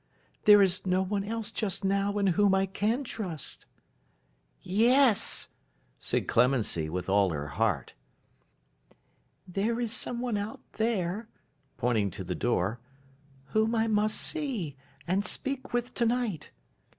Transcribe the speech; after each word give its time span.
There 0.45 0.63
is 0.63 0.87
no 0.87 1.03
one 1.03 1.23
else 1.23 1.51
just 1.51 1.85
now, 1.85 2.17
in 2.17 2.25
whom 2.25 2.55
I 2.55 2.65
can 2.65 3.03
trust.' 3.03 3.67
'Yes,' 4.63 5.49
said 5.99 6.27
Clemency, 6.27 6.89
with 6.89 7.07
all 7.07 7.29
her 7.29 7.49
heart. 7.49 7.93
'There 9.47 9.79
is 9.79 9.91
some 9.93 10.19
one 10.19 10.37
out 10.37 10.61
there,' 10.73 11.29
pointing 11.77 12.09
to 12.09 12.23
the 12.23 12.33
door, 12.33 12.79
'whom 13.49 13.75
I 13.75 13.85
must 13.87 14.17
see, 14.19 14.75
and 15.05 15.23
speak 15.23 15.71
with, 15.71 15.93
to 15.93 16.07
night. 16.07 16.49